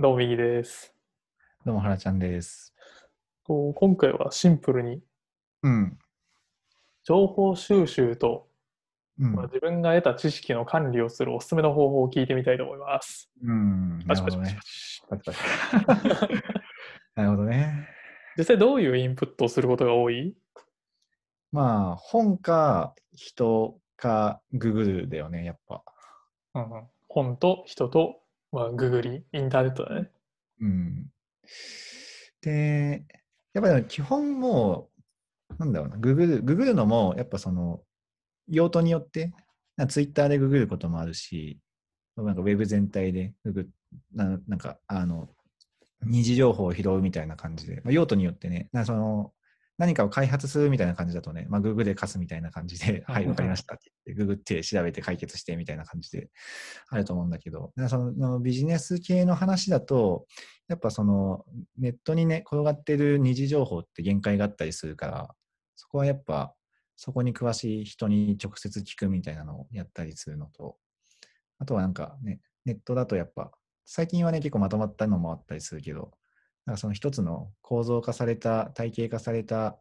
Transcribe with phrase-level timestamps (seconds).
[0.00, 0.94] どうも、右です。
[1.66, 2.72] どうも、はらちゃんです。
[3.44, 5.02] と今回はシンプルに
[5.64, 5.98] うん。
[7.02, 8.46] 情報収集と、
[9.18, 9.32] うん。
[9.32, 13.28] まあ、自分が得た知識の管理をするおすすめの方法を聞いてみたいと思います。
[13.42, 13.98] うん。
[14.06, 14.60] なるほどね。
[17.16, 17.88] なるほどね。
[18.36, 20.32] 実際どういうインプットをすることが多い？
[21.50, 25.82] まあ、本か人かググルだよね、やっぱ。
[26.54, 28.20] うんうん本と人と、
[28.52, 30.10] まあ、ググり、インターネットだね。
[30.60, 31.06] うん。
[32.40, 33.04] で、
[33.52, 34.88] やっぱり基本も
[35.50, 37.82] う、なんだろうな、ググる、ググるのも、やっぱその、
[38.48, 39.32] 用途によって、
[39.88, 41.60] ツイッターでググることもあるし、
[42.16, 43.68] なんかウェブ全体でググ
[44.12, 45.28] ななんか、あの、
[46.02, 49.32] 二次情報を拾うみたいな感じで、まあ、用途によってね、なその
[49.78, 56.28] 何かを開発するみたいな感じだとね、まあ、Google で貸すみたいな感じで、はい、わかりましたって言って、ググって調べて解決してみたいな感じで
[56.88, 60.26] あると思うんだけど、そのビジネス系の話だと、
[60.68, 61.44] やっぱその
[61.78, 65.28] ネットにね、転がってる二次情報って限界があったりするから、
[65.76, 66.54] そこはやっぱ、
[66.96, 70.76] そこに詳しい人に直接聞くみたいなのをやったりするのと、
[71.60, 73.52] あとはなんかね、ネットだとやっぱ、
[73.84, 76.10] 最近はね、結構まとまったのもあったりするけど、
[76.68, 79.78] なんかその一つの構造化された、体系化された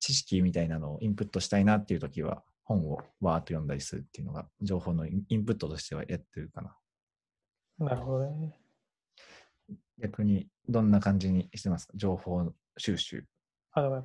[0.00, 6.76] 知識みたいなのをインプットしたいなっていう時は、本をわーっと読んだりするっていうのが、情報のインプットとしてはやってるかな。
[7.78, 8.58] なるほどね。
[10.02, 11.92] 逆に、どんな感じにしてますか？
[11.94, 13.24] 情報収集。
[13.70, 14.04] あの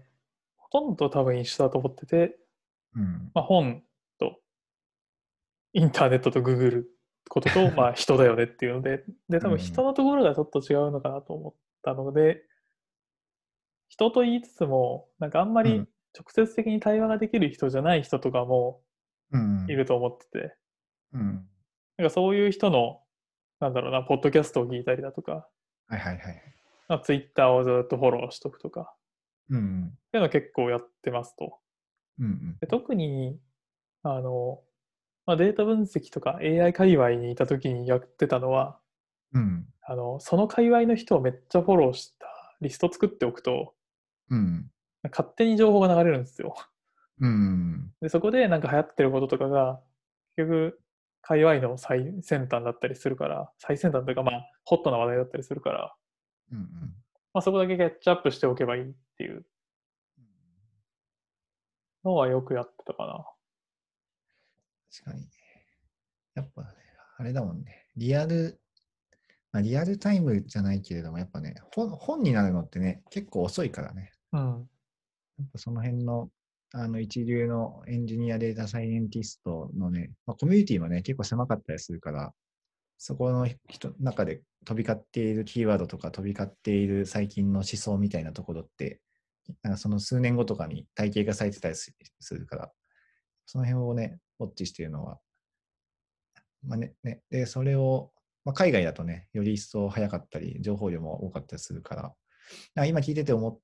[0.57, 2.37] ほとんど多分一緒だと思ってて、
[2.93, 3.31] うん。
[3.33, 3.81] まあ、本
[4.19, 4.41] と
[5.73, 6.91] インターネットとググる
[7.27, 11.53] ことと、 まあ人だよねっていうので、で、多分人のところがちょっと違うのかなと思っ
[11.85, 12.43] たので、
[13.87, 18.81] 人と言いつつも、なんかあんまりうん直接的に対話ができる人じゃない人とかも
[19.31, 19.65] うん。
[19.67, 20.55] いると思ってて、
[21.13, 21.45] うん。
[21.97, 23.01] なんかそういう人の、
[23.59, 25.49] なんだろうな、ポッドキャストを聞いたりだとか、
[25.87, 26.41] はいはいはい。
[26.87, 28.93] まあ、ツイッターをずっとフォローしとくとか、
[29.49, 29.87] うん。
[29.87, 31.59] っていうのを結構やってますと。
[32.19, 32.57] うん。
[32.61, 33.37] で特に
[34.03, 34.61] あの、
[35.25, 38.79] まあ、データ分析とか AI 界隈にいた時にやってたのは
[39.35, 39.67] うん。
[39.83, 42.25] あのその界隈の人をめっちゃフォローした
[42.61, 43.73] リスト作っておくと
[44.31, 44.71] うん。
[45.03, 46.55] 勝手に情報が流れるんですよ。
[47.21, 47.91] うん。
[48.01, 49.79] でそこでなんか流行ってることとかが
[50.35, 50.79] 結局
[51.21, 55.95] 界隈の最先端だったりするから最先端というかまあホットな話題だったりするから、
[56.51, 56.59] うん。
[57.33, 59.45] まあ、そこだけキャッチアップしておけばいいっていう
[62.05, 63.25] のはよくやってたかな。
[65.03, 65.27] 確かに。
[66.35, 66.67] やっぱね、
[67.17, 67.87] あれだもんね。
[67.97, 68.61] リアル、
[69.55, 74.11] まあ、リアルタイムじゃないけれども、やっぱね、本本になるのってね、結構遅いからね。
[74.33, 74.41] うん。
[75.37, 76.29] やっぱその辺の、
[76.73, 82.33] あの一流のエンジニアデータサイエンティストのね、まあ、コミュニティもね、結構狭かったりするから、
[82.97, 88.99] そこの人中で飛び交っているキーワードとか飛び交っている最近の思想みたいなところって、
[89.63, 91.93] なんかその数年後とかに体系化されてたりす
[92.31, 92.71] るから、
[93.45, 95.17] その辺をね、ウォッチしているのは、
[96.61, 98.11] まあね、ねで、それを、
[98.45, 102.13] まあ、海外だとね、より一層早かったり、情報量も多かったりするから、
[102.75, 103.59] か今聞いてて思っ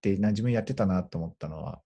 [0.00, 1.82] て、な自分やってたなと思ったのは、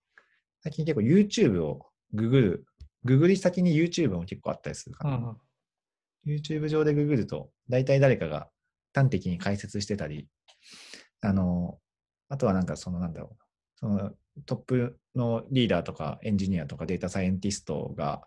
[0.62, 2.66] 最近結構 YouTube をググる、
[3.02, 5.36] ググり先に YouTube も結構あったりするから、うん。
[6.26, 8.48] YouTube 上でググると、大体誰かが
[8.94, 10.28] 端的に解説してたり、
[11.22, 11.78] あの、
[12.28, 13.44] あとはなんかそのなんだろう、
[13.76, 14.12] その
[14.46, 18.22] トップのリーダーとかエンジニアとかデータサイエンティストが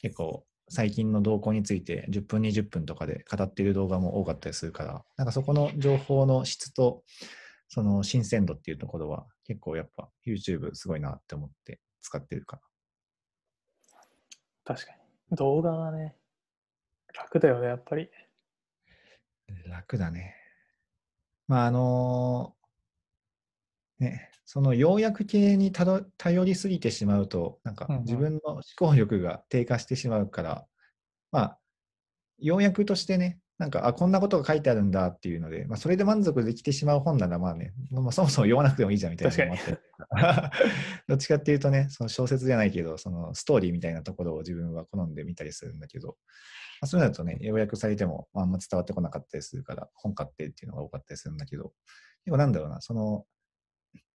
[0.00, 7.02] 結構最近の動向について10分、20分とかで語っている動画も多かったりするから、なんかそこの情報の質と
[7.68, 12.60] その新鮮度っていうところは結構やっぱ YouTube すごいなって思って使ってるか
[14.64, 14.92] 確か
[15.30, 15.36] に。
[15.36, 16.16] 動画がね、
[17.14, 18.10] 楽だよね、やっぱり。
[19.66, 19.76] な。
[19.76, 20.34] 楽だね。
[21.46, 22.54] まああの
[23.98, 28.02] ね、その要約系に頼りすぎてしまうと、なんかうんうん。
[28.02, 30.66] 自分の思考力が低下してしまうから、
[31.32, 31.58] まあ、
[32.38, 39.78] 要約としてね、なんか、あ、こんなことが書いてあるんだっていうので、まあ、それで満足できてしまう本なら、まあね、まあ、そもそも読まなくてもいいじゃんみたいなのもあったり
[41.08, 46.14] どっちかっていうとね、その小説じゃないけど、そのストーリーみたいなところを自分は好んで見たりするんだけど、ま
[46.82, 51.72] あ、そういうのだとね、要約されてもあんま伝わってこなかったりするから、本買ってっていうのが多かったりするんだけど、
[52.24, 53.26] でもなんだろうな、その、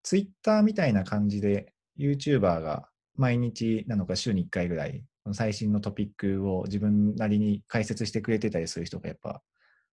[0.03, 9.41] ツイッターみたいな感じで、YouTuber が毎日なのか週に1回ぐらい、最新のトピックを自分なりに解説してくれてたりする人がやっぱ、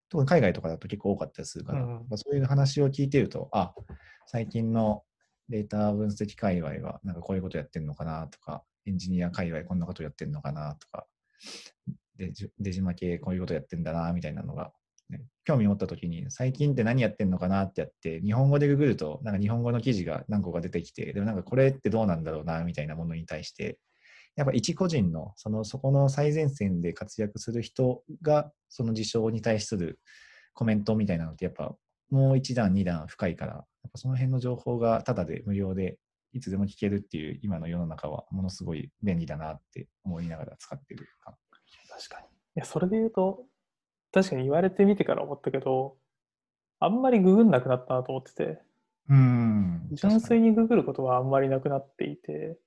[0.09, 3.73] 特に海外とかだと結構多かったりするから、うんそういう話を聞いてると、あ、
[4.25, 5.03] 最近の
[5.49, 11.05] データ分析界隈はなんかこういうことやってるのかなとか、エンジニア界隈こんなことやってるのかなとか、
[12.17, 14.71] でデジマ系こういうことやってんだなみたいなのが
[15.11, 23.77] ね、興味持った時に、最近って何やってんのかなってやって、日本語でググると、なんか日本語の記事が何個か出てきて、でもなんかこれってどうなんだろうな、みたいなものに対して、
[24.35, 29.99] やっぱ一個人の、その、そこの最前線で活躍する人が、その事象に対する
[30.53, 31.75] コメントみたいなのって、やっぱ
[32.09, 35.97] もう一段、二段深いから、やっぱその辺の情報がただで無料で
[36.33, 41.35] いつでも聞けるっていう今の世の中はものすごい便利だなって思いながら使ってるか
[41.89, 42.27] 確かに。
[42.27, 43.45] いや、それで言うと、
[44.11, 45.97] 確かに言われてみてから思ったけど、
[46.79, 48.61] あんまりググんなくなったなと思ってて、
[49.09, 52.57] うん純粋にググることはあんまりなくなっていて、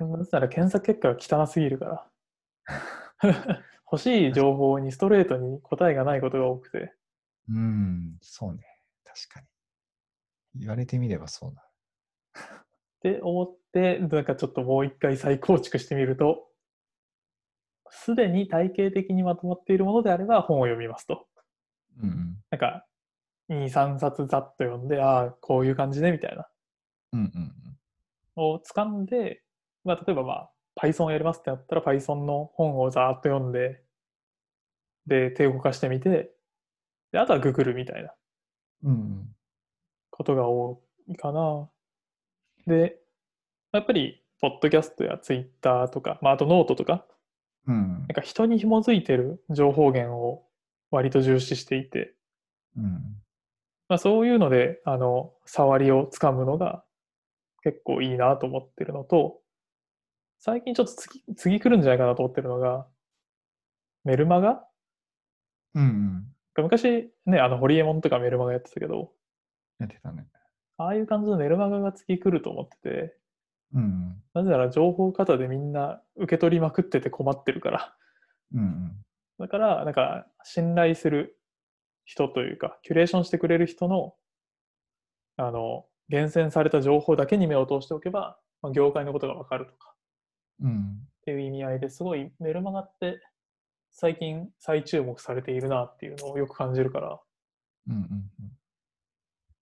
[0.00, 2.06] なぜなら検索結果が汚すぎるから。
[3.92, 6.94] 欲しい情報にストレートに答えがないことが多くて、
[7.48, 8.62] うん、そうね。
[9.04, 9.46] 確かに。
[10.60, 11.62] 言われてみればそうだ。
[11.62, 12.66] っ
[13.02, 16.48] て思って、なんかちょっともう一回再構築してみると、
[17.94, 21.26] すでに体系的にまとまっているものであれば本を読みますと。
[22.02, 22.36] うんうん。
[22.50, 22.86] なんか、
[23.50, 26.48] 2、3冊ざっと読んで、ああ、こういう感じね、みたいな。
[27.12, 27.52] うんうん
[28.34, 29.42] を掴んで、
[29.84, 30.50] まあ、例えばまあ、
[30.80, 33.82] Python やりますってなったら Python の本をざーっと読んで、
[35.06, 36.30] で、手を動かしてみて、
[37.12, 38.14] で、あとは Google みたいな
[40.10, 41.68] ことが多いかな。
[42.66, 42.96] で、
[43.72, 47.06] やっぱり、ポッドキャストや Twitter とか、まあ、あとノートとか、
[47.66, 47.74] うん。
[47.74, 50.44] うんなんか人に紐づいてる情報源を
[50.90, 52.14] 割と重視していて、
[52.76, 53.22] うん。
[53.88, 56.84] まあ、そういうので、あの、触りをつかむのが
[57.62, 59.40] 結構いいなと思ってるのと、
[60.38, 62.86] 最近ちょっと次、次来るんじゃないかなと思ってるのが、
[64.04, 64.64] メルマガ？
[65.74, 65.82] うん
[66.56, 66.64] うん。
[66.64, 69.12] 昔ね、あの、ホリエモンとかメルマガやってたけど、
[69.78, 70.26] やってたね。
[70.78, 73.16] ああいう感じのメルマガが次来ると思ってて、
[73.74, 77.94] うんなぜなら情報過多でみんな受け取りまくってて困ってるから。
[78.54, 78.60] うん。
[78.60, 79.02] うん
[79.38, 81.36] だから、なんか、信頼する
[82.04, 84.14] 人というか、キュレーションしてくれる人の、
[85.36, 89.94] あの、厳選された情報だけに目を通しておけば、まあ、業界のことがわかるとか
[90.60, 90.68] うん。
[90.68, 90.76] うん。
[91.22, 93.20] っていう意味合いですごいメルマガって
[93.90, 97.20] 最近再注目されているなっていうのをよく感じるから、
[97.88, 98.30] うんうん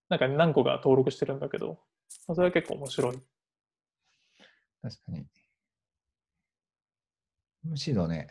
[0.08, 1.78] なんか何個か登録してるんだけど、
[2.26, 3.18] まあそれは結構面白い。
[4.82, 5.26] 確かに。
[7.62, 8.28] むしろね、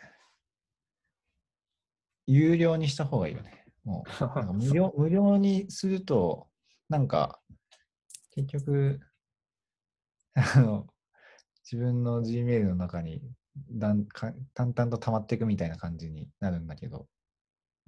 [2.26, 3.64] 有料にした方がいいよね。
[3.84, 4.04] も
[4.50, 6.48] う、 無料無料にすると、
[6.88, 7.40] なんか、
[8.30, 9.00] 結局、
[10.34, 10.86] あの、
[11.64, 13.22] 自分の Gmail の中に
[13.70, 17.06] だんか淡々と溜まっていくみたいな感じになるんだけど、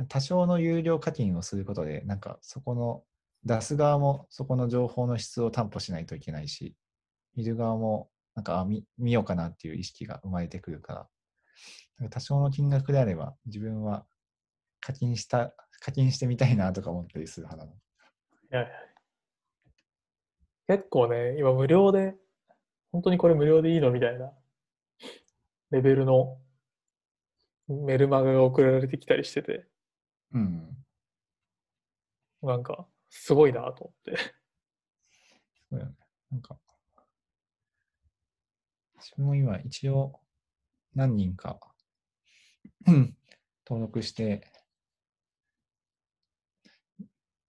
[0.08, 3.04] 多少の有料課金をすることで、なんかそこの
[3.44, 6.74] 出す側もそこの情報の質を担保しないといけないし、
[7.36, 11.08] 見る側もなんかあ見見ようかなっていう意識が生まれてくるか
[12.00, 14.06] ら、多少の金額であれば自分は
[14.80, 17.76] 課金した、課金してみたいなとか思ったりする派なの。
[17.76, 18.68] いやいや
[20.68, 22.14] 結構ね、今無料で、
[22.92, 24.32] 本当にこれ無料でいいのみたいな
[25.70, 26.38] レベルの
[27.68, 29.66] メルマガが送られてきたりしてて、
[30.32, 30.76] うん。
[32.42, 34.16] なんかすごいなと思って。
[35.70, 35.92] そうよね。
[36.30, 36.58] なんか、
[39.02, 40.20] 自分も今一応
[40.94, 41.58] 何人か
[42.86, 43.16] うん
[43.66, 44.46] 登録して、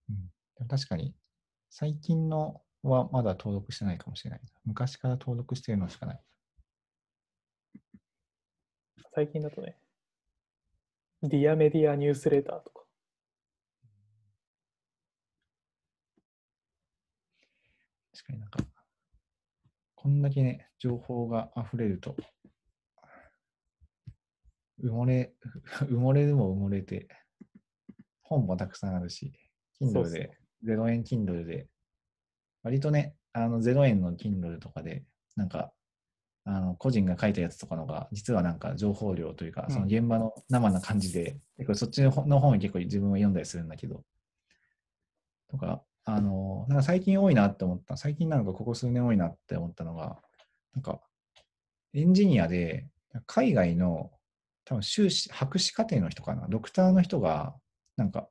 [0.09, 0.15] うん、
[0.55, 1.15] でも確かに
[1.69, 4.49] 最近のはまだ登録してないかもしれないな。
[4.65, 6.21] 昔から登録してるのしかない。
[9.15, 9.77] 最近だとね、
[11.21, 12.83] ディアメディアニュースレーターとか。
[18.13, 18.59] 確かになんか、
[19.95, 22.17] こんだけね、情報が溢れると、
[24.83, 25.33] 埋もれ、
[25.87, 27.07] 埋もれるも埋もれて、
[28.21, 29.31] 本もたくさんあるし、
[29.79, 31.69] Kindle で、0円 Kindle で、
[32.63, 35.05] 割とね、あの0円の Kindle とかで、
[35.37, 35.71] なんか、
[36.43, 39.73] あの個人が書いたやつとかのが、実はなんか情報量というか、うん。
[39.73, 44.03] その現場の生な感じで、結構そっちの本の本を結構自分は読んだりするんだけど、
[45.47, 50.21] とか、あの、なんか最近多いなって思った、最近なんかここ数年多いなって思ったのが、
[50.73, 51.01] なんか、
[51.93, 52.87] エンジニアで、
[53.27, 54.11] 海外の
[54.65, 57.55] 多分修士、博士課程の人かな、ドクターの人が、
[57.97, 58.29] なんか、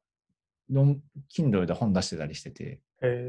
[0.69, 1.03] 論
[1.35, 3.29] Kindle で本出してたりしてて、え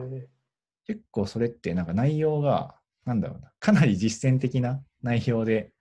[0.86, 5.72] 結構それってなんか内容が、なんだろうな、かなり実践的な内容で、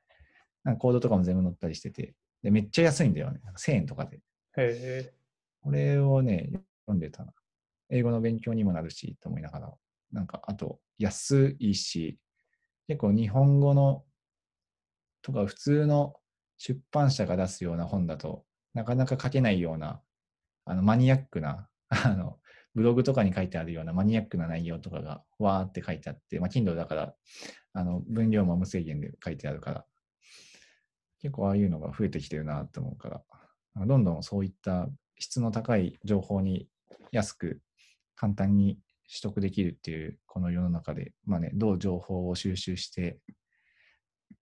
[0.65, 3.41] なんかコードとかも全部載ったりしてて、でめっちゃ安いんだよね。
[3.45, 4.21] なんか1000円とかで。
[5.62, 6.51] これをね、
[6.87, 7.33] 読んでたな。
[7.91, 9.75] 英語の勉強にもなるし、と思いながら、
[10.12, 12.19] なんか、あと、安いし、
[12.89, 14.05] 結構日本語の、
[15.23, 16.15] とか普通の
[16.59, 20.01] 出版社が出すような本だとなかなか書けないような
[20.65, 22.39] あのマニアックな、 あの、
[22.75, 27.15] ブログとかに書いてあるようなマニアックな内容とかがわーって書いてあって、まあ、Kindle だから、
[27.73, 29.87] あの、分量も無制限で書いてあるから、
[31.21, 33.09] 結構ああいうのが増えてきてるなと思うか
[33.75, 36.69] ら、どんどんそういった質の高い情報に
[37.11, 37.61] 安く
[38.15, 38.79] 簡単に
[39.12, 43.19] 取得できるっていうこの世の中で、まあね、どう情報を収集して、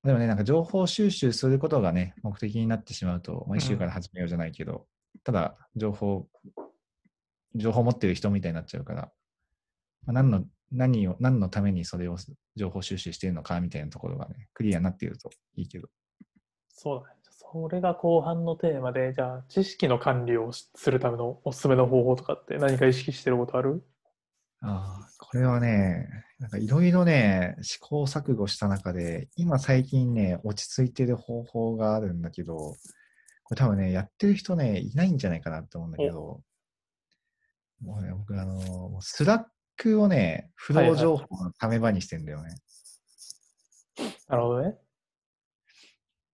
[0.05, 4.87] でもね、なんか情報収集することがね、目的になってしまうと、まあ、一週から始めようじゃないけど、
[5.25, 6.29] ただ情報、
[7.57, 9.13] 情報を持ってる人みたいになっちゃうから、
[10.07, 12.17] まあ、何の、何を、何のためにそれを
[12.55, 15.89] 情報収集しているのかみたいなところがね、クリアになっているといいけど。
[16.69, 17.21] そうだね。
[17.53, 23.83] それが後半のテーマで、じゃあ、知識の管理をするためのおすすめの方法とかって何か意識してることある？
[24.63, 36.43] ああ、これはね、なんかいろいろね、試行錯誤した中で、今最近ね、落ち着いてる方法があるんだけど、これ多分ね、やってる人ね、いないんじゃないかなと思うんだけど、
[37.83, 42.55] もうね、僕、あの、 Slackをね、フロー情報の溜め場にしてんだよね。
[44.29, 44.77] なるほどね。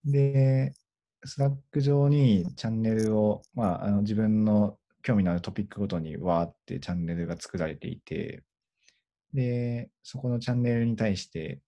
[0.05, 0.75] で、
[1.25, 8.43] Slack上にチャンネルを、まあ、あの自分の興味のあるトピックごとにわーってチャンネルが作られていて、
[9.33, 11.61] で、そこのチャンネルに対して、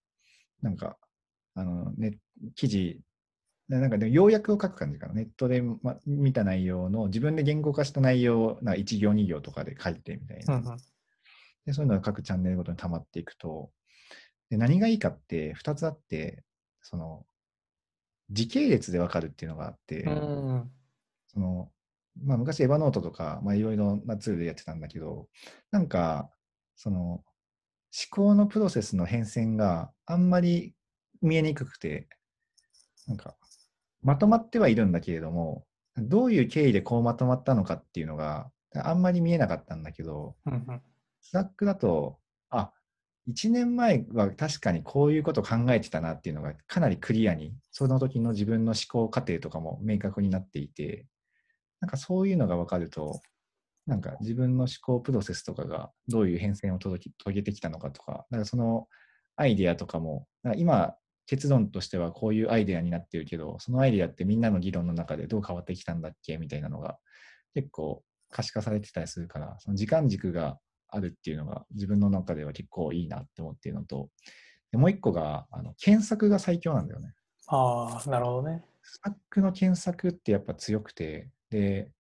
[0.61, 0.99] なんか、
[1.54, 2.18] あの、ね、
[2.57, 3.00] 記事、
[3.68, 5.14] ななんかで要約を書く感じかな。
[5.14, 10.57] ネットで、ま、見た内容の自分で言語化した内容をなんか1行2行とかで書いてみたいな。
[10.57, 10.76] うんうん。
[11.64, 13.71] でそういうのが各チャンネルごとに溜まっていくと、
[14.50, 16.42] で何がいいかって2つあって、
[16.83, 17.25] その、
[18.30, 20.71] 時系列でわかるっていうのがあって、うん。
[21.28, 21.71] その、
[22.25, 25.28] まあ昔エヴァノートとか、まあいろいろなツールでやってたんだけど、
[25.70, 26.30] なんか、
[26.76, 27.25] その、思
[28.10, 30.75] 考のプロセスの変遷があんまり
[31.22, 32.08] 見えにくくて、
[33.06, 33.37] なんか、
[34.02, 35.64] まとまってはいるんだけれども、
[35.96, 40.37] どういう経緯でこうまとまったのかっていうのがあんまり見えなかったんだけど。
[41.20, 42.18] Slackだと、
[42.50, 42.72] あ、
[43.28, 51.06] 1年前は確かにこういうこと考えてたなっていうのがかなりクリアに、その時の自分の思考過程とかも明確になっていて、
[51.80, 53.20] なんかそういうのが分かると、
[53.87, 58.87] なんか自分の思考プロセスとかがどういう変遷を届き遂げてきたのかとか、なんかその
[59.37, 60.94] アイデアとかも、今
[61.26, 66.99] 結論としてはこういうアイデアになってるけど、そのアイデアってみんなの議論の中でどう変わってきたんだっけみたいなのが
[67.54, 70.58] 結構可視化されてたりするから、その時間軸が
[70.88, 74.08] あるっていうのが自分の中では結構いいなって思っているのと、
[74.70, 77.14] でもう一個があの検索が最強なんだよね。
[77.47, 78.64] ああ、なるほどね。
[78.82, 81.90] Slackの検索ってやっぱ強くて、で、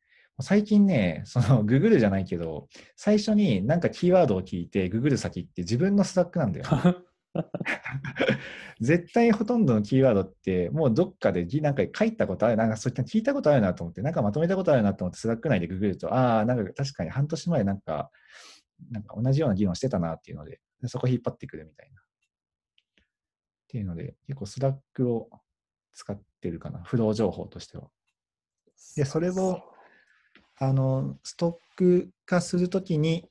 [0.40, 6.94] 最近ね、そのググるじゃないけど、最初になんかキーワードを聞いてググる先って自分の Slack なんだよ、ね。
[8.80, 18.10] 絶対ほとんどのキーワードってもうどっかでぎなんか書いたことある、なんかそういった聞いたことあるなと思って、なんかまとめたことあるなと思って Slack内でググると、ああ、なんか確かに半年前なんか、
[18.92, 22.00] なんか同じような議論してたなっていうので、でそこ引っ張ってくるみたいな。
[22.00, 22.04] っ
[23.68, 25.28] ていうので、結構 Slackを
[25.92, 27.90] 使ってるかな、フロー情報としては。
[28.96, 29.62] でそれを
[30.60, 33.28] あの、ストック化するときに、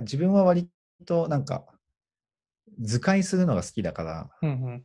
[0.00, 0.68] 自分は割
[1.06, 1.64] となんか
[2.80, 4.84] 図解するのが好きだから、うんうん。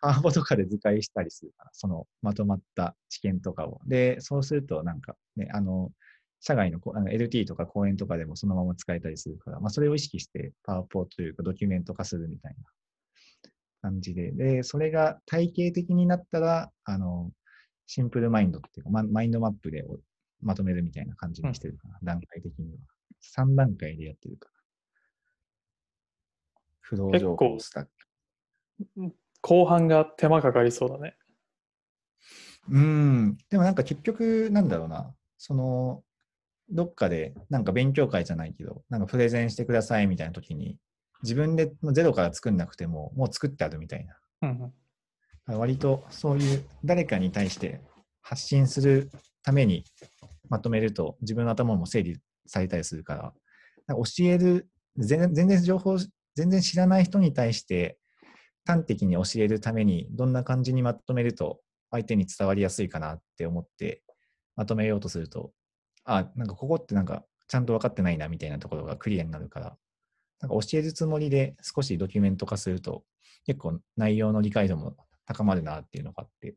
[0.00, 3.80] パワポとかで図解したりするから、そのまとまった知見とかを。
[3.86, 5.90] で、そうするとなんかね、あの、
[6.40, 13.50] 社外のこあの LT とか講演とかでもそのまま使えたりするから、まあ、それを意識してパワポというかドキュメント化するみたいな
[13.82, 17.30] 感じで、で、それが体系的になったら、あの、
[17.92, 19.98] シンプルマインドっていうか、ママインドマップでお
[20.42, 22.78] まとめるみたいな感じにしてるかな、段階的には。
[23.20, 24.52] 3段階でやってるから。
[26.82, 29.12] 不動情報スタック。
[29.40, 31.16] 後半が手間かかりそうだね。
[32.70, 36.04] うん、でもなんか結局、なんだろうな、その、
[36.70, 40.78] どっかで、なんか勉強会じゃないけど、なんかプレゼンしてくださいみたいな時に、
[41.24, 44.16] 自分でゼロから作んなくても、もう作ってあるみたいな。
[44.42, 44.74] うんうん。
[45.58, 47.80] 割とそういう誰かに対して
[48.22, 49.10] 発信する
[49.42, 49.84] ために
[50.48, 53.32] まとめると、自分の頭も整理されたりするから、
[53.86, 55.96] なんか教える、全全然情報、
[56.34, 57.98] 全然知らない人に対して
[58.66, 64.02] 端的に教えるために、どんな感じにまとめると相手に伝わりやすいかなって思って
[64.56, 65.52] まとめようとすると、
[66.04, 69.76] あ、なんかここってなんかちゃんと分かってないなみたいなところがクリアになるから、
[70.40, 73.04] なんか教えるつもりで少しドキュメント化すると、
[73.46, 74.96] 結構内容の理解度も
[75.26, 76.54] 高まるなっていうのがあって、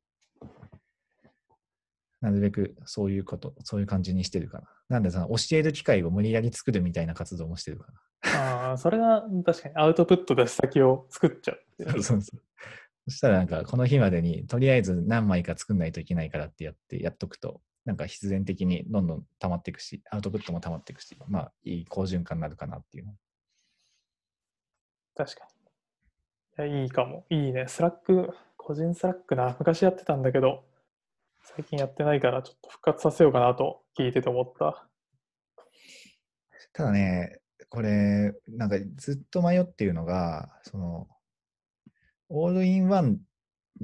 [2.21, 4.67] なるべくそういうこと、そういう感じにしてるかな。
[4.89, 7.87] なんでその教える機会を無理やり作るみたいな活動もしてるか
[8.37, 12.03] ああ、それが確かにアウトプット出し先を作っちゃうっていう。
[12.03, 12.41] そうそう。
[13.09, 23.13] そしたらなんかこの日までにとりあえず何枚か作んないといけないからってやってやっとくと、なんか必然的にどんどん溜まっていくし、アウトプットも溜まっていくし、まあ、いい好循環になるかなっていうの。
[25.15, 25.47] 確か
[26.57, 26.69] に。
[26.69, 27.25] いや、いいかも。
[27.29, 27.65] いいね。
[27.67, 28.33] Slack、
[28.65, 29.55] 個人 Slackな。
[29.59, 30.63] 昔やってたんだけど、
[31.43, 34.87] 最近やってないから、ちょっと復活させようかなと聞いてて思った。
[36.71, 41.07] ただね、これ、なんかずっと迷っているのが、その、
[42.29, 43.19] オールインワン、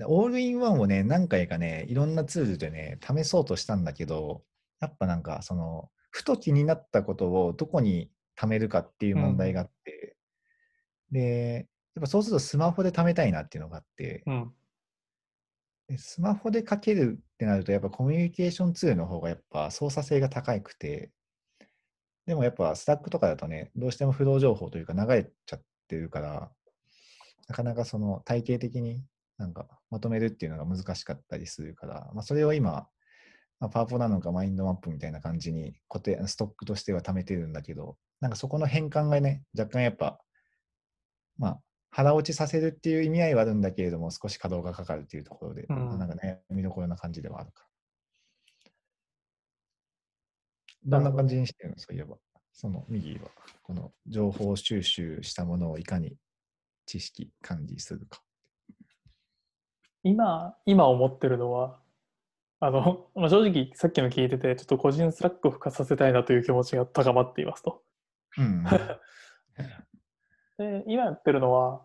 [0.05, 4.43] オールインワンをね、何回かね、いろんなツールでね、試そうとしたんだけど、
[4.79, 10.15] やっぱなんか、その、ふと気になったことをどこに貯めるかっていう問題があって、
[11.11, 14.53] で、やっぱそうするとスマホで貯めたいなっていうのがあって、うん。
[15.97, 21.11] スマホで書けるってなると、やっぱコミュニケーションツールの方がやっぱ操作性が高くて、
[22.25, 26.51] でもやっぱスタックとかだとね、どうしても不動情報というか流れちゃってるから、
[27.47, 29.03] なかなかその体系的に
[29.39, 32.87] なんかまとめるっていうのが難しかったりするから、まあ、それを今、
[33.59, 40.19] まあ、パワポなのかマインドマップみたいな感じに固定、ストックとしては貯めてるんだけど、なんかそこの変換がね、若干やっぱ、
[41.37, 41.59] まあ、
[41.91, 47.65] 腹落ちさせるっていう意味合いはあるんだけれども、少し稼働がかかるっていうところで、うんなんかね、見どころな感じではあるか。
[50.85, 52.17] どんな感じにしてるのそういえば。
[52.53, 53.29] その右は、
[53.63, 56.17] この情報収集したものをいかに
[56.85, 58.21] 知識管理するか。
[60.03, 61.79] 今、今思ってるのは、
[62.59, 67.83] あの、 まあ、正直さっきの聞いてて、ちょっと個人 Slackを復活させたいなという気持ちが高まっていますと。
[68.37, 68.63] うん。
[70.59, 71.81] で、今やってるのは、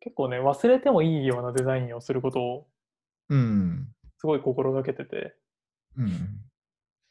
[0.00, 2.68] 結構ね、忘れてもいいようなデザインをすることを
[3.28, 3.88] うん。
[4.18, 5.34] すごい心がけてて、
[5.96, 6.10] うん。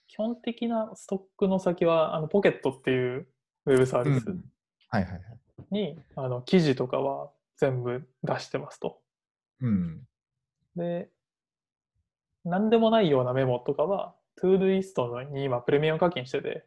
[0.08, 3.28] 基本的なストックの先は、あのポケットっていう
[3.66, 4.26] ウェブサービス。
[5.72, 9.00] に、あの記事とかは全部出してますと。
[9.62, 10.02] うん。
[10.76, 11.10] で、
[12.44, 16.66] 何でもないようなメモとかは、 Todoistに今プレミアム課金してて、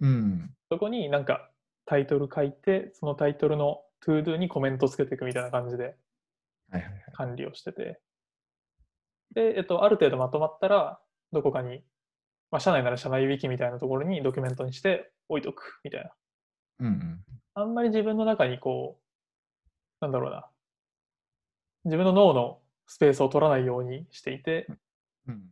[0.00, 0.54] うん。
[0.70, 1.50] そこになんか
[1.92, 5.94] タイトル書いて、そのタイトルの ToDoにコメントつけていくみたいな感じで。
[7.12, 8.00] 管理をしてて、
[9.34, 10.98] で、えっと、ある程度まとまったら、
[11.32, 11.84] どこかに、
[12.50, 16.12] まあ、社内なら社内ウィキみたいなところにドキュメントにして置いとくみたいな。
[16.80, 17.20] うんうん。
[17.52, 19.62] あんまり自分の中にこう、
[20.00, 20.46] なんだろうな、
[21.84, 24.66] 自分の脳のスペースを取らないようにしていて、
[25.28, 25.42] うん。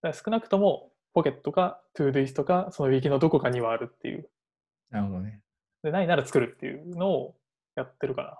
[0.00, 4.30] だ少なくともポケットか Todoistかそのウィキのどこかにはあるっていう。
[4.90, 5.41] なるほどね。
[5.82, 7.36] で、ないなら作るっていうのを
[7.76, 8.38] やってるかな。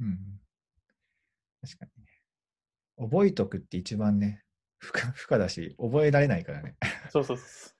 [0.00, 0.40] うん。
[1.62, 3.08] 確かにね。
[3.10, 4.42] 覚えとくって一番ね、
[4.78, 6.76] 負荷負荷だし、覚えられないからね。
[7.10, 7.70] そうそうそ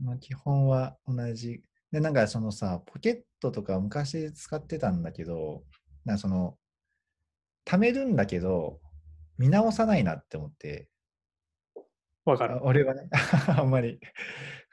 [0.00, 0.04] う。
[0.04, 1.62] まあ、基本は同じ。
[1.90, 5.64] で、なんかそのさ、ポケットとか昔使ってたんだけど、
[6.04, 6.58] なんかその、
[7.64, 8.80] 貯めるんだけど、
[9.38, 10.88] 見直さないなって思って、
[12.24, 12.62] わかるあ。
[12.62, 13.08] 俺はね、
[13.56, 14.00] あんまり、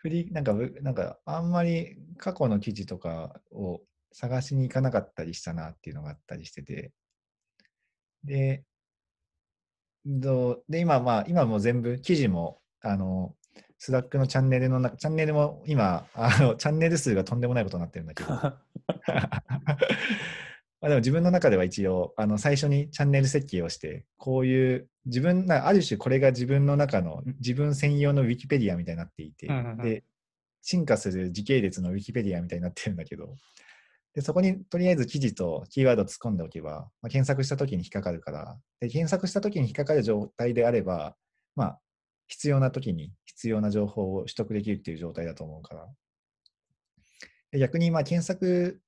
[0.02, 6.92] 振り、なんか、なんか、あんまり過去の記事とかを探しに行かなかったりしたなっていうのがあったりしてて、
[8.24, 8.64] で、
[10.06, 13.36] どうで、今、まあ、今も全部、記事も、あの、
[13.78, 18.30] Slackのチャンネルの中、チャンネルも今、あの、チャンネル数がとんでもないことになってるんだけど、
[20.82, 30.04] まあでも自分の中では一応、あの最初にチャンネル設計をして、こういう自分な、ある種これが自分の中の自分専用のウィキペディアみたいになっていて、うんうんうんで、
[30.64, 33.36] 進化する時系列のウィキペディアみたいになってるんだけど、
[34.16, 41.16] でそこにとりあえず記事とキーワードを突っ込んでおけば、まあ、検索したときに引っかかるから、で検索したときに引っかかる状態であれば、
[41.56, 41.80] まあ、
[42.28, 45.88] 必要なときに必要な情報を取得できるっていう状態だと思うから。
[47.52, 48.82] で逆に、まあ、検索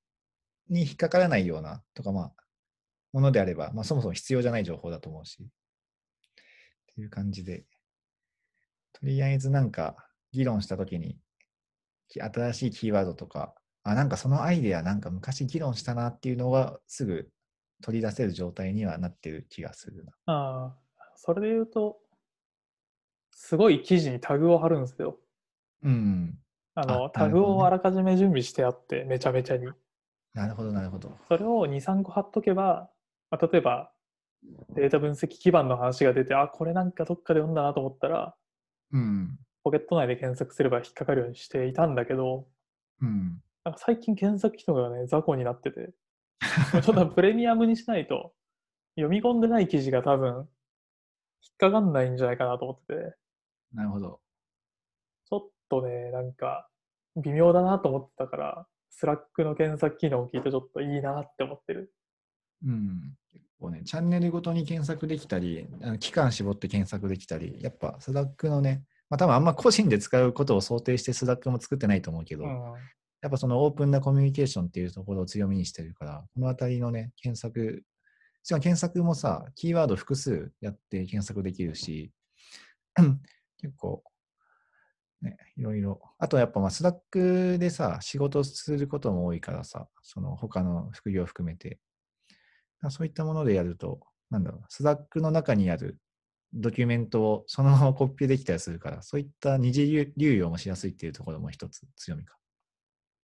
[0.69, 2.33] に引っかからないようなとか、まあ、
[3.11, 5.43] ものであれば、まあ、そもそも必要じゃない情報だと思うし。
[5.43, 7.65] っていう感じで、
[8.93, 9.95] とりあえずなんか
[10.31, 11.17] 議論したときに、
[12.07, 17.29] き新しいキーワードとか、あ、なんかそのアイデアなんか昔議論したなっていうのはすぐ
[17.81, 20.11] 取り出せる状態にはなってる気がするな。
[20.25, 20.75] ああ、
[21.15, 21.97] それで言うと、
[23.31, 25.19] すごい記事にタグを貼るんですよ。
[25.81, 26.39] うん。
[26.75, 29.67] あの、あタグをあらかじめ準備してあって、めちゃめちゃに。
[30.33, 31.17] なるほど、なるほど。
[31.27, 32.89] それを2、3個貼っとけば、
[33.29, 33.91] まあ、例えば
[34.75, 38.35] データ分析基盤の話が出て、あ、これなんかどっかで読んだなと思ったら、
[38.91, 39.37] うん。
[39.63, 42.47] ポケット内で検索すれば引っかかるようにしていたんだけど、
[43.01, 43.41] うん。
[43.63, 45.93] なんか最近検索機能がね、雑魚になってて、
[46.83, 48.33] ちょっとプレミアムにしないと、
[48.95, 50.45] 読み込んでない記事が多分、引っ
[51.57, 53.15] かかんないんじゃないかなと思ってて、
[53.73, 54.19] なるほど。
[55.25, 56.69] ちょっとね、なんか、
[57.15, 61.91] 微妙だなと思ってたから、 Slack の検索機能を聞いてちょっといいなって思ってる。
[62.65, 63.15] うん。
[63.31, 72.49] 結構ね、チャンネルごとに検索できたり、あの期間絞って検索できたり、やっぱ Slack のね、まあ多分あんま個人で使うことを想定して Slack も作ってないと思うけど、うん。
[73.21, 77.83] やっぱそのオープンなコミュニケーションっていうところを強みにしてるから、このあたりのね、検索、
[78.43, 82.11] しかも検索もさ、キーワード複数やって検索できるし、
[83.57, 84.03] 結構、
[85.23, 86.01] ね、いろいろ。
[86.19, 91.79] あとやっぱまあ Slack でさ、仕事することも多いからさ、その他の副業を含めて。
[92.89, 95.97] そういったものでやると、なんだろう、 Slack の中にある
[96.53, 102.37] ドキュメントをそのままコピーできたりするから、そういった二次流用もしやすいっていうところも一つ強みか。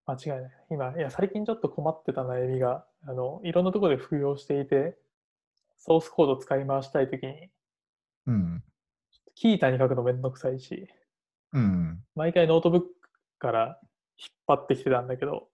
[0.05, 0.51] 間違いない。
[0.71, 4.97] 今、いや、最近ちょっと困ってた悩みが、あの、いろんなところで副業していて、
[5.77, 7.49] ソースコード使い回したいときに、
[8.25, 8.63] うん。
[9.35, 10.87] Qiita に書くのめんどくさいし、
[11.53, 12.03] うん。
[12.15, 12.87] 毎回ノートブック
[13.39, 13.79] から
[14.17, 15.49] 引っ張ってきてたんだけど、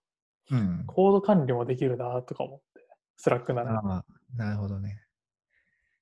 [0.51, 0.83] うん。
[0.85, 2.85] コード管理もできるなとか思って、
[3.17, 3.79] Slack なら。
[3.79, 4.05] ああ、
[4.35, 5.01] なるほどね。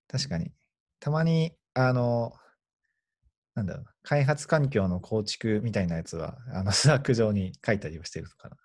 [0.07, 0.51] 確かに。
[0.99, 2.33] たまに、あの、
[3.55, 8.57] なんだろうな、開発環境の構築みたいなやつは、あの、 Slack 上に書いたりをしてるとかな。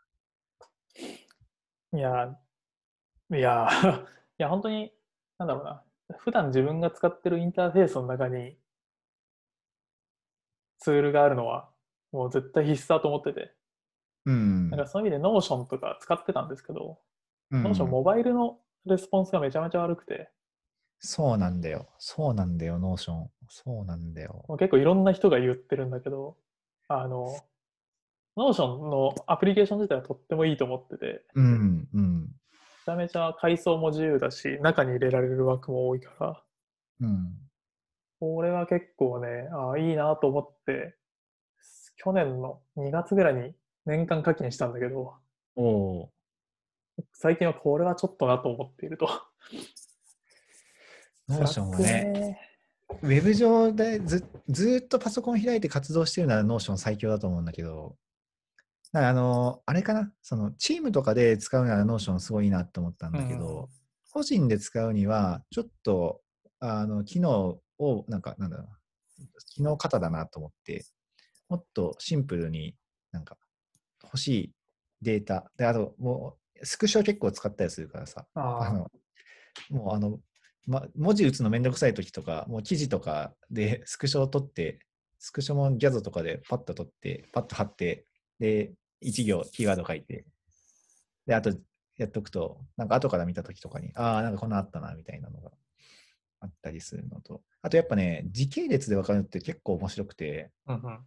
[1.99, 2.39] いや、
[3.31, 3.69] いや、
[4.39, 4.93] いや、本当に、
[5.39, 5.85] なんだろうな、
[6.19, 8.59] 普段自分が使ってるインターフェースの中に
[10.89, 11.69] ツールがあるのは、
[12.13, 13.53] もう絶対必須だと思ってて、
[14.25, 14.71] うん。
[14.71, 16.99] なんかそういう意味で Notion とか使ってたんですけど、
[17.51, 20.31] うん Notion モバイルのレスポンスがめちゃめちゃ悪くて、
[20.99, 21.89] そうなんだよ。
[21.99, 23.31] そうなんだよ、 Notion。
[23.51, 24.47] そうなんだよ。
[24.59, 26.39] 結構いろんな人が言ってるんだけど、
[26.89, 27.39] あの、
[28.39, 32.29] Notion のアプリケーション自体はとってもいいと思ってて、うん、うん、め
[32.87, 36.43] ちゃめちゃ階層も自由だし、中に入れられる枠も多いから、
[37.01, 37.48] うん。
[38.21, 40.97] これは結構ね、ああ、いいなと思って、
[41.97, 43.55] 去年の2月ぐらいに
[43.87, 45.15] 年間課金したんだけど、
[45.57, 46.11] おお
[47.13, 49.09] 最近はこれはちょっとなと思っていると。
[51.29, 52.41] ー、 Notion はね、
[53.03, 57.97] ウェブ上でずずーっとパソコン開いて活動してるなら Notion 最強だと思うんだけど、
[58.93, 63.67] だからあの、あれかな、そのチームとかで使うなら Notion すごいいいなと思ったんだけど、うん。
[64.13, 66.21] 個人で使うには、ちょっと、
[66.61, 68.79] あの、機能を、なんか、なんだろうな、
[69.55, 70.85] 機能型だなと思って、
[71.49, 72.77] もっとシンプルに
[73.13, 73.39] なんか、
[74.05, 74.53] 欲しい
[75.03, 78.91] データ、で、あと、もう、スクショ結構使ったりするからさ、ああの、
[79.71, 80.21] もうあの、
[80.67, 84.81] ま、文字打つのめんどくさい時とか、もう記事とかで スクショを取って、
[85.19, 88.07] スクショもギャズとかでパッと取って、パッと貼って、
[88.39, 90.27] で、1行キーワード書いて、
[91.27, 91.51] で、あと
[91.97, 95.53] やっとくと、なんか後から見た時とかに、ああ、なんかこんなあったな、みたいなのが
[96.41, 100.99] あったりするのと、あとやっぱね、時系列で分かるのって結構面白くて、あ、うんうん。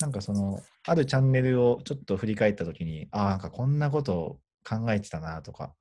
[0.00, 5.74] なんかその、あるチャンネルをちょっと振り返ったときに、ああ、なんかこんなことを考えてたなとか、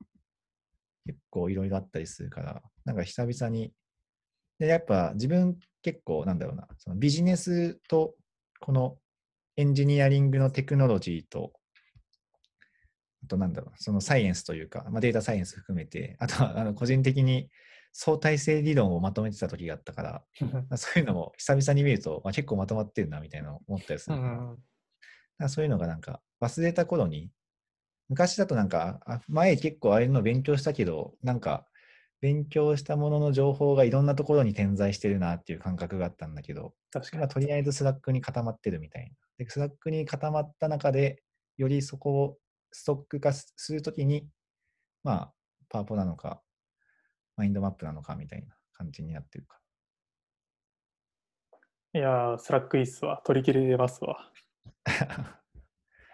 [1.05, 3.73] 結構いろいろあったりするから、なんか久々に、
[4.59, 8.15] で、やっぱ自分結構なんだろうな、そのビジネスと
[8.59, 8.97] この
[9.57, 11.53] エンジニアリングのテクノロジーと、
[13.23, 17.49] あとなんだろう、そのサイエンスというか、まあ、データサイエンス含めて、あとはあの個人的に
[17.93, 24.63] 相対性理論をまとめてた時があったから、ま あそういうのも久々に見ると、まあ、結構まとまってるなみたいなの思ったりするから、うんうんだか
[25.45, 27.31] らそういうのがなんか忘れた頃に、
[28.09, 31.65] 昔だとなんか、あ前結構ああいうの勉強したけど、なんか
[32.21, 37.23] 勉強したものの情報がいろんなところに点在してるなっていう感覚があったんだけど、確かに。
[37.23, 39.15] 今とりあえず Slack に固まってるみたいな。
[39.39, 41.23] で、 Slack に固まった中で、
[41.57, 42.37] よりそこを
[42.71, 44.27] ストック化すするときに、
[45.03, 45.33] まあ、
[45.69, 46.41] パワポなのか、
[47.37, 49.57] マインドマップなのかみたいな感じになってるか
[51.93, 53.21] いやー、 Slack いいっすわ。
[53.25, 54.31] 取り切れますわ。
[54.85, 55.41] ら。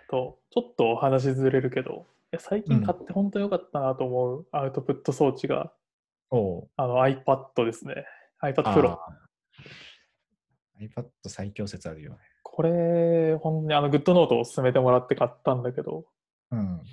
[0.10, 5.72] と、ちょっとお話ずれるけど、いや最近買って本当に良かったなと思うアウトプット装置が、
[6.30, 8.06] おうあの iPad ですね。
[8.42, 8.98] iPad Pro。
[10.80, 12.18] iPad 最強説あるよね。
[12.42, 16.06] これ、本当にあの GoodNotes を勧めてもらって買ったんだけど、
[16.50, 16.82] うん。
[16.84, 16.90] い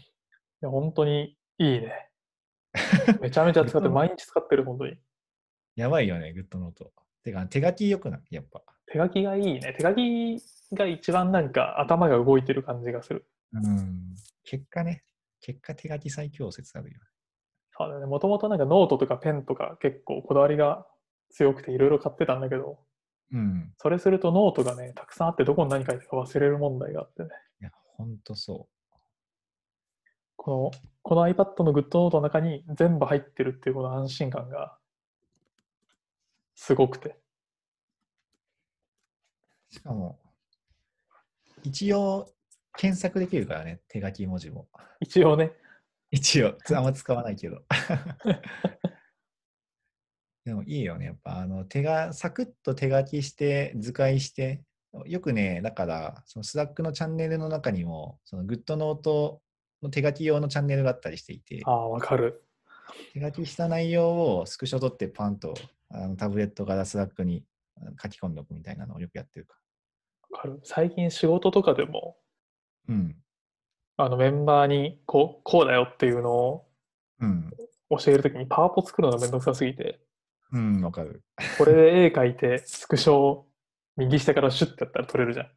[0.61, 2.04] や本当にいいね。
[3.21, 4.97] めちゃめちゃ使ってる、毎日使ってる、本当に。
[5.77, 6.93] やばいよね、 GoodNotes。
[7.23, 8.21] てか、手書きよくない？
[8.31, 8.63] やっぱ。
[8.87, 9.75] 手書きがいいね。
[9.77, 13.27] 手書きが一番なんか頭が動いてる感じがする。
[13.53, 14.15] うん。
[14.45, 15.05] 結果ね、
[15.41, 17.05] 結果手書き最強説あるよね。
[17.77, 18.07] そうだね。
[18.07, 20.87] もともとなんかノートとかペンとか結構こだわりが
[21.31, 22.79] 強くていろいろ買ってたんだけど、
[23.33, 23.75] うん。
[23.79, 27.29] それするとノートがね、たくさんあってどこに何書いてるか忘れる問題があってね。
[27.61, 28.69] いや、ほんとそ
[30.45, 34.77] この、この iPad の GoodNotes の中に全部入ってるっていうこの安心感が
[36.55, 37.17] すごくて。
[39.71, 39.75] う。
[39.75, 40.21] しかも、
[41.63, 42.29] 一応、
[42.77, 44.69] 検索できるからね、手書き文字も。
[45.01, 45.53] 一応ね、
[46.11, 47.63] 一応、あんま使わないけど。
[50.45, 54.63] でもいいよね、やっぱ、あの、手が、サクッと手書きして、図解して、
[55.07, 59.41] よくね、だから、その Slack のチャンネルの中にも、その GoodNotes
[59.83, 62.43] の手書き用のチャンネルがあったりしていてあ、あ、わかる。
[63.13, 65.55] 手書きした内容をスクショ取ってパンと
[65.91, 67.45] あのタブレットから Slack に
[68.03, 69.57] 書き込んでおくみたいなのをよくやってるか
[70.31, 70.61] わかる。
[70.65, 72.17] 最近仕事とかでも、
[72.89, 72.95] ら。
[72.95, 73.17] うん。
[73.97, 76.67] あのメンバーにこうこうだよっていうのを
[77.21, 77.51] うん。
[77.91, 80.01] 教えるときにパワポ作るのがめんどくさすぎて、
[80.53, 81.23] うん、わかる。
[81.59, 83.47] これで絵描いてスクショを
[83.97, 85.49] 右下からシュッてやったら撮れるじゃん。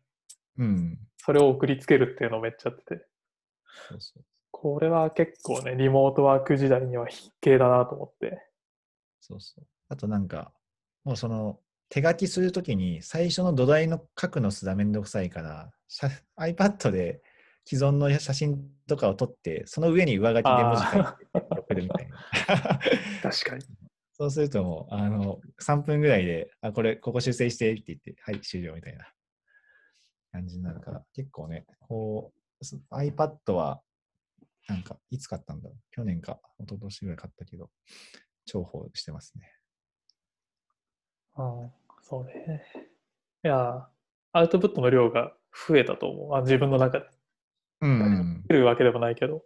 [0.60, 1.00] うん。
[1.18, 3.06] それを送りつけるっていうのをめっちゃやってて、
[3.90, 4.24] そうそう。
[4.52, 8.42] これは結構ね、リモートワーク時代には必携だなと思って。
[9.20, 9.66] そうそう。
[9.90, 10.52] あとなんか、
[11.04, 11.60] もうその
[11.90, 17.22] 手書きするときに最初の土台の書くのすらめんどくさいから、写 iPad で
[17.66, 22.18] 既存の写真とかを撮って、その上に上書きで文字書いて 送るみたいな。
[23.22, 23.66] 確かに。
[24.14, 29.14] そうするともう、あの、3分ぐらいで、あ、これ、ここ修正してって言って、はい、終了みたいな
[30.32, 32.47] 感じになるから、結構ね、こう、す
[32.92, 33.82] iPad は、
[34.68, 35.80] なんか、いつ買ったんだろう？
[35.92, 37.70] 去年か、一昨年ぐらい買ったけど、
[38.46, 39.54] 重宝してますね。
[41.38, 42.64] うん、そうね。
[43.44, 43.88] いや、
[44.34, 45.34] アウトプットの量が
[45.68, 46.36] 増えたと思う。
[46.36, 47.06] あ自分の中で。
[47.82, 49.34] うん、うるわけでもないけど。
[49.34, 49.42] やっ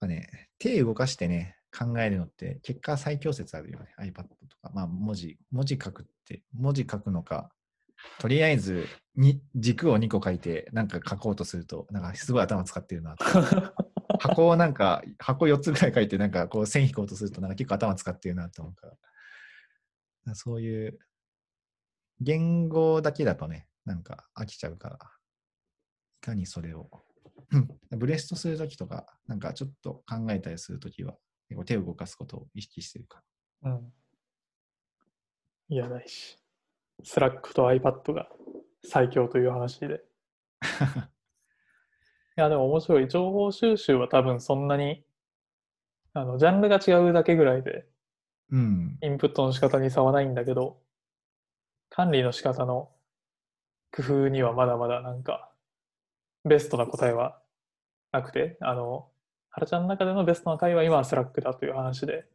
[0.00, 3.94] ぱね、手動かしてね、考えるのって、結果最強説あるよね。
[3.98, 4.70] iPad とか。
[4.74, 7.52] まあ、文字、文字書くって、文字書くのか、
[8.18, 8.88] とりあえず
[9.20, 13.24] に軸を2個書いて、なんか書こうとすると、なんかすごい頭使ってるなと。
[14.18, 18.86] 箱をなんか、箱4つぐらい書いて、なんかこう線引こうとすると、なんか結構頭使ってるなと思うか
[20.24, 20.34] ら。
[20.34, 20.98] そういう、
[22.20, 26.90] 言語だけだとね、なんか飽きちゃうから、いかにそれを
[27.52, 31.16] うんブレストするときとか、なんかちょっと考えたりするときは、
[31.48, 33.22] 結構手を動かすことを意識してるか
[33.64, 33.92] うん。
[35.68, 36.38] いや、ないし。
[37.02, 38.28] Slack と iPad が
[38.84, 39.86] 最強という話で。
[39.86, 39.90] い
[42.36, 42.44] ら。
[42.44, 43.08] や、でも面白い。
[43.08, 45.04] 情報収集は多分そんなに、
[46.12, 47.86] あの、ジャンルが違うだけぐらいで、
[48.50, 48.98] うん。
[49.02, 50.82] インプットの仕方に差はないんだけど、
[51.88, 52.90] 管理の仕方の
[53.92, 55.52] 工夫にはまだまだなんか、
[56.44, 57.40] ベストな答えは
[58.12, 59.10] なくて、あの、
[59.50, 62.26] 原ちゃんの中でのベストな解は今は Slack だという話で、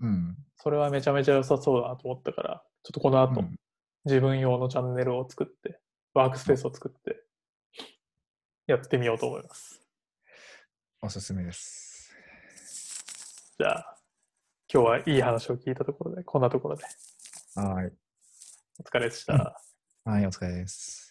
[0.00, 0.36] うん。
[0.56, 3.56] それはめちゃめちゃ良さそうだなと思ったから、ちょっとこの後、うん
[4.04, 5.80] 自分用のチャンネルを作って、
[6.14, 7.22] ワークスペースを作って、
[8.66, 9.80] やってみようと思います。
[11.02, 12.14] おすすめです。
[13.58, 13.96] じゃあ、
[14.72, 16.84] 今日はいい話を聞いたところで、こんなところで、
[17.56, 17.92] はい。
[18.78, 19.60] お疲れでした。
[20.04, 21.09] はい、お疲れです。